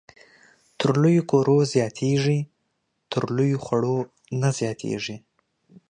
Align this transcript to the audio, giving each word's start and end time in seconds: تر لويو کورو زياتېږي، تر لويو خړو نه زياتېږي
تر 0.79 0.89
لويو 1.01 1.23
کورو 1.31 1.57
زياتېږي، 1.73 2.39
تر 3.11 3.23
لويو 3.35 3.59
خړو 3.65 3.97
نه 4.41 4.49
زياتېږي 4.59 5.15